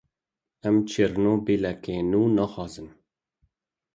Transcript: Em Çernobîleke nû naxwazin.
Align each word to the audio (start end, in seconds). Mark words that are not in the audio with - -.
Em 0.67 0.77
Çernobîleke 0.89 1.95
nû 2.11 2.21
naxwazin. 2.35 2.89